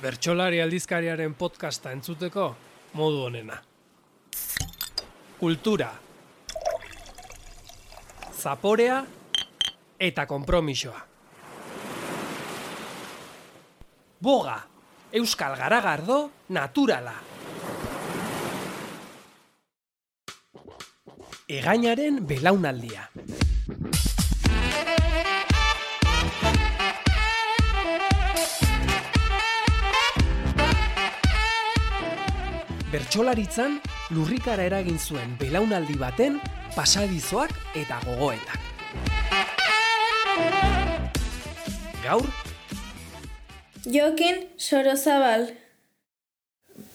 [0.00, 2.46] bertsolari aldizkariaren podcasta entzuteko
[2.96, 3.58] modu honena.
[5.40, 5.90] Kultura.
[8.40, 9.02] Zaporea
[10.00, 11.02] eta konpromisoa.
[14.20, 14.56] Boga,
[15.12, 17.14] Euskal Garagardo, naturala.
[21.48, 23.08] Egainaren belaunaldia.
[32.90, 33.76] Bertsolaritzan
[34.10, 36.40] lurrikara eragin zuen belaunaldi baten
[36.74, 38.58] pasadizoak eta gogoetak.
[42.02, 42.26] Gaur,
[43.86, 45.46] Jokin Sorozabal.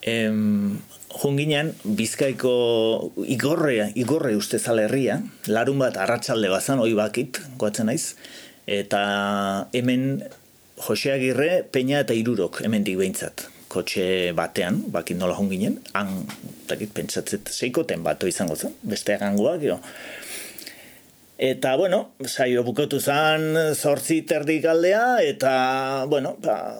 [0.03, 0.81] Em,
[1.15, 8.15] junginan, bizkaiko igorre, igorre uste herria, larun bat arratsalde bazan, oi bakit, goatzen naiz,
[8.67, 10.23] eta hemen
[10.75, 16.21] Jose Agirre, Peña eta Irurok, hemen dik behintzat, kotxe batean, bakit nola junginen, han,
[16.69, 19.81] takit, pentsatzet, seikoten bato izango zen, beste agangoa, gero,
[21.35, 26.79] Eta, bueno, saio bukatu zen zortzi terdik aldea, eta, bueno, ba,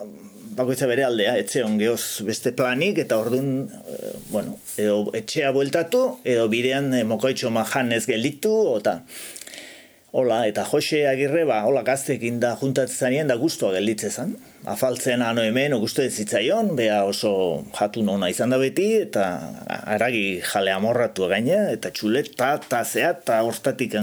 [0.56, 6.00] bakoitza bere aldea, etxe on geoz beste planik, eta orduan, e, bueno, edo etxea bueltatu,
[6.24, 9.02] edo bidean e, mokoitxo majan ez gelitu, eta,
[10.16, 14.30] hola, eta Jose Agirre, ba, hola gaztekin da juntatzen zanien, da guztua gelditze zen.
[14.72, 17.32] Afaltzen ano hemen, gustu ez zitzaion, bea oso
[17.76, 19.26] jatu nona izan da beti, eta
[19.92, 23.98] aragi jale amorratu gaine, eta txuleta, eta zea, eta hortatik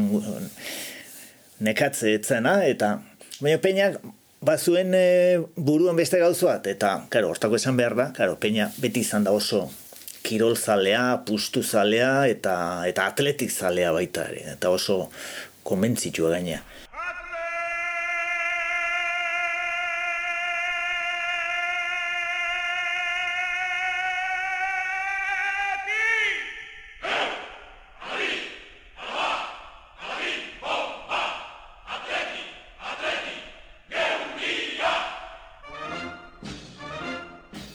[1.65, 2.99] nekatze etzena, eta
[3.39, 3.97] baina peinak
[4.45, 5.07] bazuen e,
[5.55, 9.33] buruan beste gauzu bat, eta, karo, hortako esan behar da, karo, peina beti izan da
[9.33, 9.63] oso
[10.23, 12.53] kirol zalea, pustu zalea, eta,
[12.87, 15.09] eta atletik zalea baita ere, eta oso
[15.63, 16.61] konbentzitua gainea.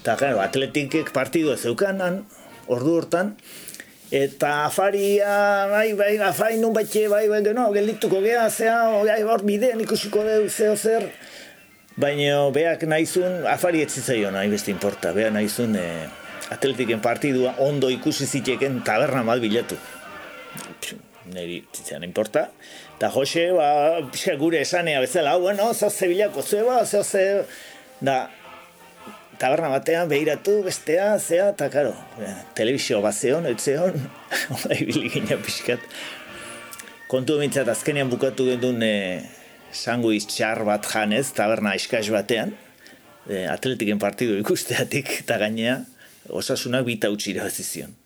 [0.09, 2.23] Eta, claro, atletikek partidu ez zeukanan,
[2.73, 3.35] ordu hortan,
[4.11, 9.45] eta afaria, bai, bai, afari nun batxe, bai, bai, no, geldituko gea, zea, bai, hor
[9.45, 11.11] bidean ikusiko deu, zeo zer,
[11.99, 15.87] baina beak nahizun, afari ez zitzaion, nahi beste importa, beak nahizun e,
[16.55, 19.77] atletiken partidua ondo ikusi ziteken taberna mal bilatu.
[21.29, 22.47] Neri zitzen importa.
[22.97, 23.69] Eta Jose, ba,
[24.41, 27.25] gure esanea bezala, bueno, zeo zebilako zueba, zeo ze,
[28.01, 28.31] da,
[29.39, 31.95] taberna batean behiratu bestea, zea, eta karo,
[32.59, 33.99] telebizio bat zeon, etzeon,
[34.57, 35.85] hori biligina pixkat.
[37.09, 38.95] Kontu emintzat azkenean bukatu gendun e,
[39.73, 42.53] sanguiz txar bat janez, taberna eskaz batean,
[43.29, 45.81] e, atletiken partidu ikusteatik eta gainea,
[46.29, 47.98] osasunak bita utxira zizion.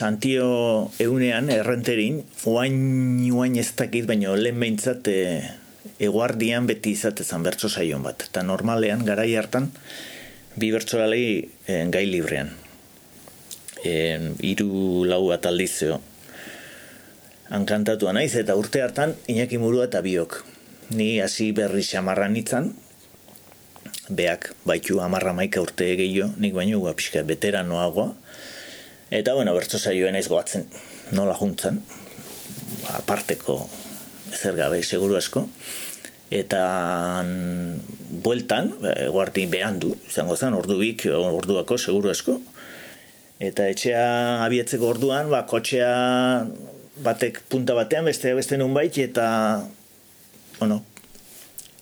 [0.00, 2.76] Santio eunean, errenterin, oain,
[3.36, 5.16] oain ez dakit, baina lehen behintzat e,
[6.06, 8.24] eguardian beti izatezan bertso saion bat.
[8.30, 9.66] Eta normalean, garai hartan,
[10.56, 11.26] bi bertso e,
[11.92, 12.48] gai librean.
[13.84, 13.92] E,
[14.40, 16.00] iru lau bat aldizeo.
[17.50, 20.38] Hankantatu naiz eta urte hartan, Iñaki Murua eta biok.
[20.96, 22.72] Ni hasi berri xamarran itzan,
[24.08, 28.14] beak baitu amarra maika urte gehiago, nik baino guapiska veteranoagoa,
[29.10, 30.68] Eta, bueno, bertso saioen ez goatzen
[31.18, 31.80] nola juntzen,
[32.94, 33.64] aparteko
[34.30, 35.48] zer gabe seguru asko.
[36.30, 36.62] Eta
[38.22, 38.70] bueltan,
[39.10, 42.38] guardi behan du, izango zen, ordu bik, orduako seguru asko.
[43.42, 44.06] Eta etxea
[44.44, 45.90] abietzeko orduan, ba, kotxea
[47.02, 49.26] batek punta batean, beste beste nun bait, eta,
[50.60, 50.84] bueno,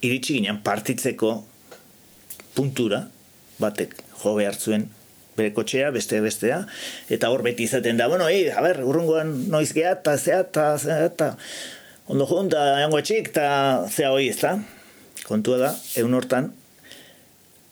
[0.00, 1.42] iritsi ginen partitzeko
[2.56, 3.04] puntura,
[3.60, 4.88] batek jo behar zuen
[5.38, 6.62] bere kotxea, beste bestea,
[7.14, 10.70] eta hor beti izaten da, bueno, ei, a ber, urrungoan noiz geha, eta zea, eta
[10.78, 11.32] zea, eta
[12.10, 13.48] ondo junta, eango txik, eta
[13.88, 14.56] zea hoi, ez da?
[15.28, 16.52] Kontua da, egun hortan,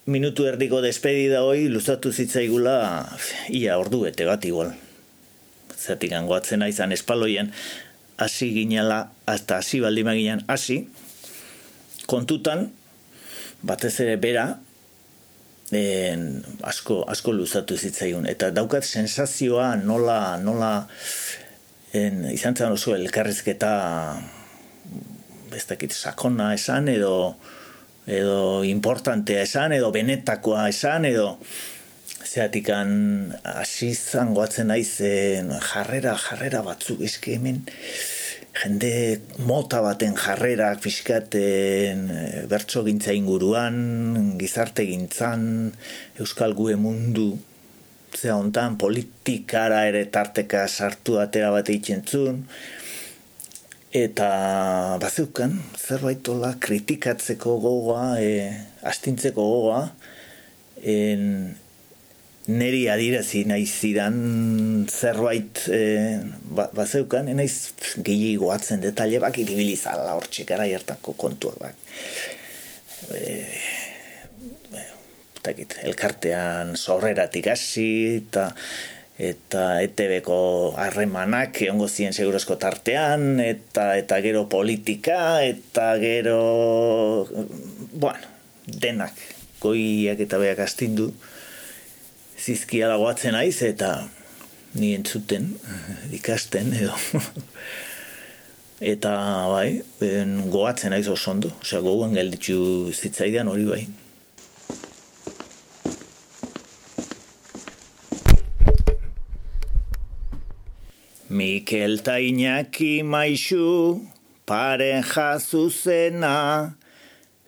[0.06, 2.76] minutu erdiko despedida hoi, luzatu zitzaigula,
[3.50, 4.74] ia ordu bete bat igual.
[5.76, 7.50] Zatik angoatzen aizan espaloien,
[8.16, 10.84] hasi ginela, hasta hasi baldima ginen, hasi,
[12.06, 12.70] kontutan,
[13.66, 14.46] batez ere bera,
[15.74, 18.26] en, asko, asko luzatu zitzaigun.
[18.30, 20.72] Eta daukat sensazioa nola, nola
[21.94, 23.72] en, izan zen oso elkarrizketa
[25.50, 27.36] bestakit sakona esan edo
[28.06, 31.38] edo importantea esan edo benetakoa esan edo
[32.26, 32.90] zeatikan
[33.42, 37.64] hasi zangoatzen naiz jarrera, jarrera batzuk eske hemen
[38.56, 42.06] jende mota baten jarrerak fiskaten
[42.48, 43.76] bertso gintza inguruan,
[44.40, 45.74] gizarte gintzan,
[46.20, 47.34] euskal gue mundu,
[48.16, 51.68] zea hontan politikara ere tarteka sartu atera bat
[52.08, 52.46] zuen,
[53.92, 54.30] eta
[55.00, 58.52] bazeukan zerbait ola kritikatzeko gogoa, e,
[58.82, 59.82] astintzeko gogoa,
[60.82, 61.56] en,
[62.46, 64.16] neri adirazi nahi zidan
[64.86, 65.80] zerbait e,
[66.54, 67.74] ba, bazeukan, enaiz
[68.06, 71.74] gehi goatzen detaile bak iribilizala hor txekara jartako kontuak bak.
[73.14, 73.34] E,
[75.86, 77.88] elkartean sorreratik hasi
[78.18, 78.48] eta
[79.16, 86.40] eta ETB-ko harremanak egongo ziren segurazko tartean eta eta gero politika eta gero
[87.94, 88.26] bueno,
[88.66, 89.16] denak
[89.62, 91.08] goiak eta beak astindu
[92.38, 94.08] zizkia dagoatzen aiz eta
[94.76, 95.54] ni entzuten
[96.12, 96.96] ikasten edo.
[98.76, 99.10] Eta
[99.48, 103.84] bai ben, goatzen aiz oso ondo osea goguan gelditzu zitzaidan hori bai.
[111.36, 113.64] Mikel ta Iñaki maixu
[114.46, 116.36] paren jazuzena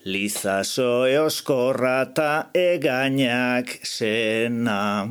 [0.05, 5.11] Lizaso eoskorra ta egainak sena.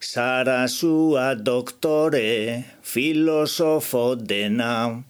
[0.00, 5.04] Sarasua doktore filosofo dena.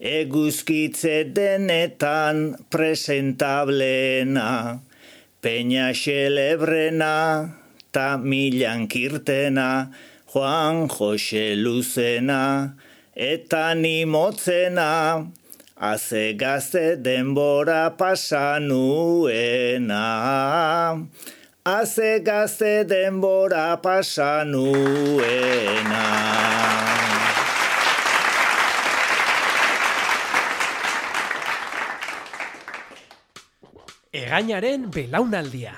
[0.00, 4.80] Eguzkitze denetan presentablena.
[5.40, 7.54] Peña xelebrena
[7.92, 8.88] ta milan
[10.26, 12.74] Juan Jose Luzena
[13.14, 14.04] eta ni
[15.80, 18.76] haze gazte denbora pasanuena.
[21.64, 24.66] Haze gazte denbora pasanuena.
[34.12, 35.74] Egainaren belaunaldia.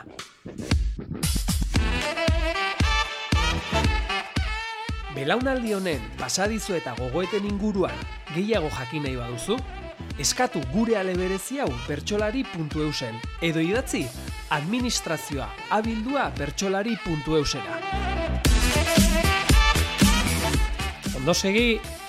[5.13, 7.93] Belaunaldi honen pasadizo eta gogoeten inguruan
[8.33, 9.59] gehiago jakin nahi baduzu,
[10.21, 13.17] eskatu gure aleberezi hau bertsolari.eusen
[13.49, 14.03] edo idatzi
[14.57, 17.81] administrazioa abildua bertsolari.eusera.
[21.17, 22.00] Ondo segi!